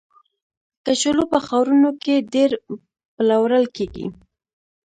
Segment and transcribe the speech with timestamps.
[0.85, 2.51] کچالو په ښارونو کې ډېر
[3.15, 4.05] پلورل کېږي